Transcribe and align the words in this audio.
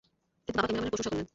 কিন্তু, 0.43 0.55
বাবা 0.57 0.65
ক্যামেরাম্যানের 0.67 0.93
প্রশংসা 0.95 1.13
করলেন। 1.13 1.25